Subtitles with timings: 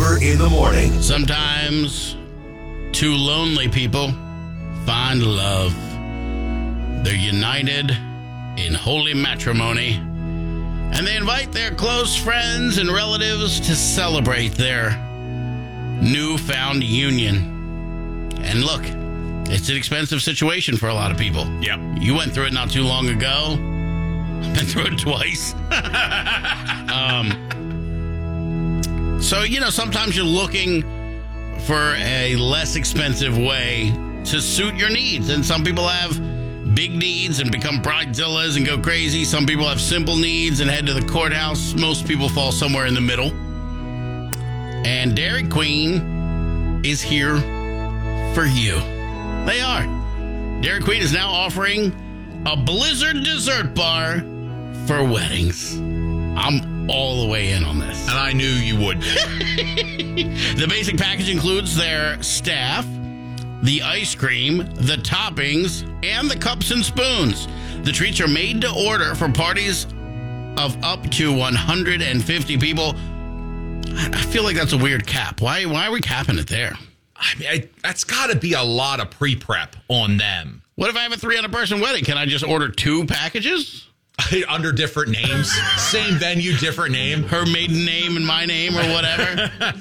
[0.00, 1.02] Huber in the morning.
[1.02, 2.16] Sometimes
[2.90, 4.12] two lonely people
[4.86, 5.74] find love.
[7.04, 7.90] They're united
[8.56, 14.96] in holy matrimony, and they invite their close friends and relatives to celebrate their
[16.00, 18.32] newfound union.
[18.40, 18.84] And look,
[19.52, 21.46] it's an expensive situation for a lot of people.
[21.60, 21.78] Yep.
[22.00, 23.58] You went through it not too long ago.
[24.40, 25.52] I've been through it twice.
[26.90, 27.59] um,
[29.30, 30.82] so, you know, sometimes you're looking
[31.60, 33.92] for a less expensive way
[34.24, 35.28] to suit your needs.
[35.28, 39.22] And some people have big needs and become bridezillas and go crazy.
[39.22, 41.74] Some people have simple needs and head to the courthouse.
[41.74, 43.30] Most people fall somewhere in the middle.
[44.84, 47.38] And Dairy Queen is here
[48.34, 48.80] for you.
[49.46, 49.86] They are.
[50.60, 51.94] Dairy Queen is now offering
[52.46, 54.22] a Blizzard dessert bar
[54.88, 55.76] for weddings.
[55.78, 58.08] I'm all the way in on this.
[58.08, 59.02] And I knew you would.
[60.10, 62.86] The basic package includes their staff,
[63.62, 67.48] the ice cream, the toppings, and the cups and spoons.
[67.84, 69.86] The treats are made to order for parties
[70.58, 72.94] of up to 150 people.
[72.94, 75.40] I I feel like that's a weird cap.
[75.40, 76.74] Why why are we capping it there?
[77.16, 80.62] I mean, I, that's got to be a lot of pre prep on them.
[80.74, 82.04] What if I have a 300 person wedding?
[82.04, 83.86] Can I just order two packages?
[84.48, 87.22] Under different names, same venue, different name.
[87.24, 89.50] Her maiden name and my name or whatever.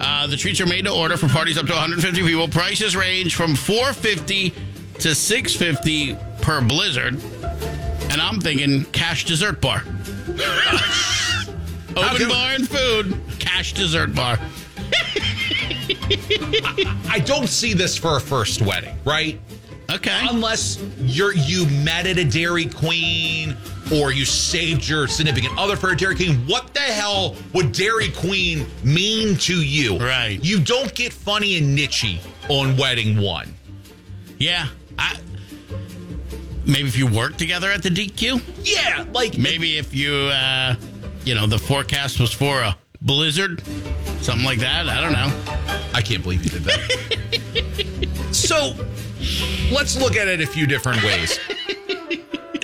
[0.00, 2.48] uh, the treats are made to order for parties up to 150 people.
[2.48, 4.52] Prices range from 450
[5.00, 7.22] to 650 per blizzard.
[8.10, 9.82] And I'm thinking cash dessert bar.
[11.96, 14.38] Open bar and food, cash dessert bar.
[17.08, 19.40] I don't see this for a first wedding, right?
[19.90, 20.26] Okay.
[20.28, 23.56] Unless you're you met at a Dairy Queen
[23.94, 26.36] or you saved your significant other for a Dairy Queen.
[26.46, 29.96] What the hell would Dairy Queen mean to you?
[29.98, 30.42] Right.
[30.42, 33.54] You don't get funny and nichey on wedding one.
[34.38, 34.66] Yeah.
[34.98, 35.18] I,
[36.64, 38.42] maybe if you work together at the DQ.
[38.64, 40.74] Yeah, like Maybe if you, uh,
[41.24, 43.62] you know, the forecast was for a blizzard,
[44.20, 44.88] something like that.
[44.88, 45.32] I don't know.
[45.94, 48.18] I can't believe you did that.
[48.32, 48.74] so
[49.70, 51.38] let's look at it a few different ways.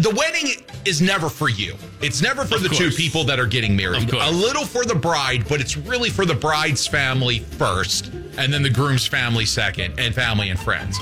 [0.00, 1.74] The wedding is never for you.
[2.00, 4.10] It's never for Of the two people that are getting married.
[4.14, 8.06] A little for the bride, but it's really for the bride's family first,
[8.38, 10.98] and then the groom's family second, and family and friends.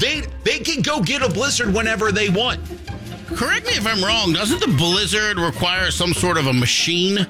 [0.00, 2.60] They they can go get a blizzard whenever they want.
[3.28, 4.34] Correct me if I'm wrong.
[4.34, 7.26] Doesn't the blizzard require some sort of a machine?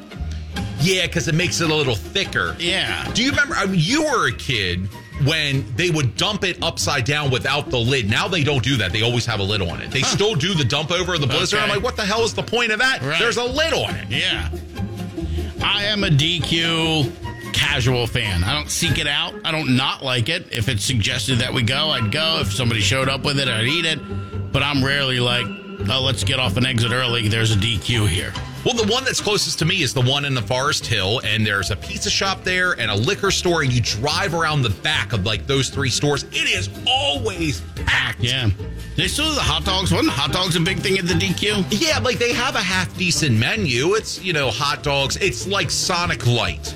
[0.80, 2.56] Yeah, because it makes it a little thicker.
[2.58, 3.08] Yeah.
[3.12, 3.54] Do you remember?
[3.54, 4.88] I mean, you were a kid
[5.24, 8.08] when they would dump it upside down without the lid.
[8.08, 8.92] Now they don't do that.
[8.92, 9.90] They always have a lid on it.
[9.90, 11.58] They still do the dump over the blizzard.
[11.58, 11.64] Okay.
[11.64, 13.02] I'm like, what the hell is the point of that?
[13.02, 13.18] Right.
[13.18, 14.08] There's a lid on it.
[14.08, 14.50] Yeah.
[15.62, 18.42] I am a DQ casual fan.
[18.44, 19.34] I don't seek it out.
[19.44, 20.52] I don't not like it.
[20.52, 22.38] If it's suggested that we go, I'd go.
[22.40, 24.52] If somebody showed up with it, I'd eat it.
[24.52, 25.46] But I'm rarely like,
[25.88, 27.28] oh, let's get off an exit early.
[27.28, 28.32] There's a DQ here.
[28.64, 31.44] Well, the one that's closest to me is the one in the Forest Hill, and
[31.44, 35.12] there's a pizza shop there and a liquor store, and you drive around the back
[35.12, 36.22] of like those three stores.
[36.24, 38.20] It is always packed.
[38.20, 38.50] Yeah.
[38.96, 39.90] They still do the hot dogs.
[39.90, 41.66] Wasn't hot dogs a big thing at the DQ?
[41.70, 43.94] Yeah, like they have a half decent menu.
[43.94, 45.16] It's, you know, hot dogs.
[45.16, 46.74] It's like Sonic Light.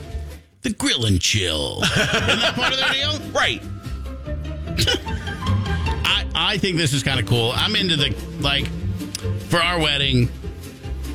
[0.63, 1.83] The grill and chill.
[1.83, 3.21] Isn't that part of their deal?
[3.31, 3.63] Right.
[6.05, 7.53] I, I think this is kind of cool.
[7.55, 8.67] I'm into the like
[9.49, 10.29] for our wedding,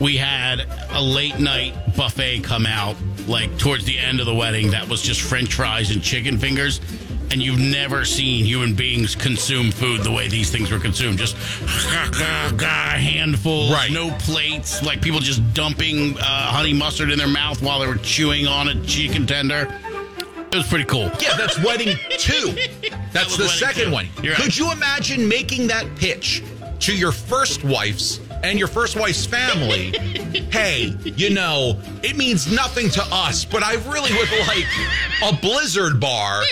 [0.02, 2.96] we had a late night buffet come out
[3.28, 6.82] like towards the end of the wedding that was just french fries and chicken fingers.
[7.32, 11.18] And you've never seen human beings consume food the way these things were consumed.
[11.18, 11.38] Just
[12.60, 13.90] handfuls, Right.
[13.92, 17.96] no plates, like people just dumping uh, honey mustard in their mouth while they were
[17.98, 19.74] chewing on a chicken tender.
[20.52, 21.10] It was pretty cool.
[21.22, 22.54] Yeah, that's wedding two.
[23.14, 23.92] That's was the second two.
[23.92, 24.08] one.
[24.24, 24.58] You're Could right.
[24.58, 26.44] you imagine making that pitch
[26.82, 29.92] to your first wife's and your first wife's family?
[30.52, 34.66] hey, you know, it means nothing to us, but I really would like
[35.24, 36.44] a blizzard bar.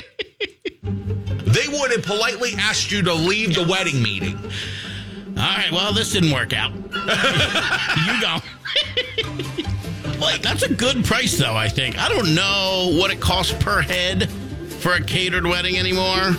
[0.84, 4.38] They would have politely asked you to leave the wedding meeting.
[4.38, 6.74] All right, well, this didn't work out.
[6.74, 8.38] you go.
[10.20, 11.98] like, that's a good price, though, I think.
[11.98, 14.30] I don't know what it costs per head
[14.80, 16.36] for a catered wedding anymore.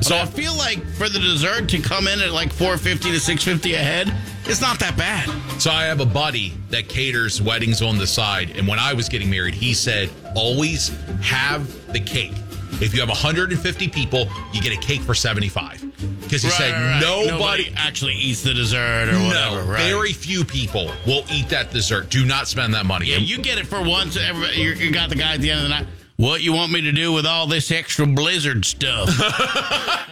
[0.00, 3.74] So I feel like for the dessert to come in at like 450 to 650
[3.74, 4.12] a head,
[4.44, 5.28] it's not that bad.
[5.60, 9.08] So I have a buddy that caters weddings on the side, and when I was
[9.08, 10.88] getting married, he said, always
[11.20, 12.32] have the cake.
[12.80, 15.84] If you have 150 people, you get a cake for 75.
[16.20, 17.26] Because he said Right, right, right.
[17.26, 19.64] nobody, actually eats the dessert or whatever.
[19.64, 19.82] no, right.
[19.90, 22.08] very few people will eat that dessert.
[22.08, 23.06] Do not spend that money.
[23.06, 24.16] Yeah, you get it for once.
[24.16, 25.86] You got the guy at the end of the night.
[26.18, 29.08] What you want me to do with all this extra Blizzard stuff?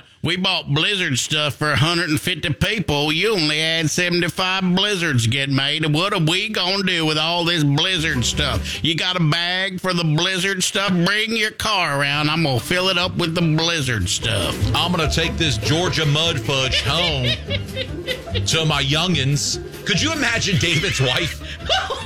[0.23, 3.11] we bought Blizzard stuff for 150 people.
[3.11, 5.93] You only had 75 Blizzards get made.
[5.93, 8.85] What are we going to do with all this Blizzard stuff?
[8.85, 10.91] You got a bag for the Blizzard stuff?
[10.91, 12.31] Bring your car around.
[12.31, 14.57] I'm going to fill it up with the Blizzard stuff.
[14.77, 17.25] I'm gonna take this Georgia mud fudge home
[18.45, 19.59] to my youngins.
[19.87, 21.41] Could you imagine David's wife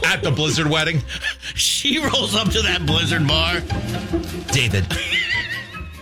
[0.05, 1.03] at the Blizzard wedding?
[1.55, 3.61] She rolls up to that Blizzard bar.
[4.53, 4.87] David,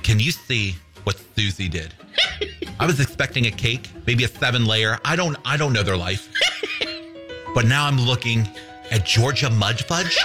[0.02, 1.94] can you see what Susie did?
[2.80, 4.98] I was expecting a cake, maybe a seven layer.
[5.04, 6.28] I don't I don't know their life.
[7.54, 8.48] But now I'm looking
[8.90, 10.18] at Georgia mud fudge.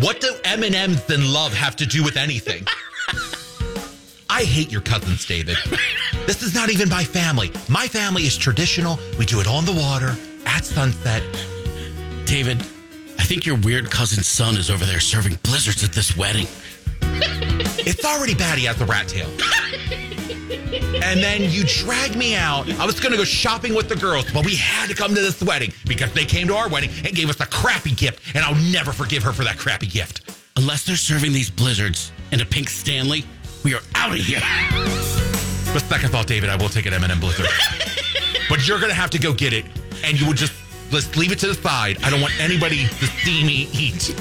[0.00, 2.66] What do M&Ms and love have to do with anything?
[4.30, 5.56] I hate your cousins, David.
[6.26, 7.52] This is not even my family.
[7.68, 8.98] My family is traditional.
[9.18, 10.16] We do it on the water
[10.46, 11.22] at sunset.
[12.24, 12.60] David,
[13.18, 16.46] I think your weird cousin's son is over there serving blizzards at this wedding.
[17.86, 19.28] It's already bad he has the rat tail.
[21.04, 22.70] And then you drag me out.
[22.80, 25.20] I was going to go shopping with the girls, but we had to come to
[25.20, 28.34] this wedding because they came to our wedding and gave us a crappy gift.
[28.34, 30.34] And I'll never forgive her for that crappy gift.
[30.56, 33.26] Unless they're serving these blizzards in a pink Stanley,
[33.64, 34.40] we are out of here.
[35.74, 37.48] But second thought, David, I will take an M&M Blizzard.
[38.48, 39.64] but you're going to have to go get it.
[40.04, 40.52] And you would just,
[40.92, 41.98] let's leave it to the side.
[42.04, 44.14] I don't want anybody to see me eat.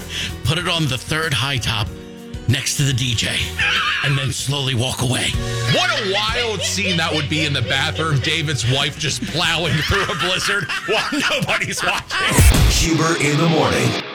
[0.45, 1.87] Put it on the third high top
[2.47, 3.37] next to the DJ
[4.03, 5.29] and then slowly walk away.
[5.75, 8.19] What a wild scene that would be in the bathroom.
[8.21, 12.33] David's wife just plowing through a blizzard while nobody's watching.
[12.69, 14.12] Huber in the morning.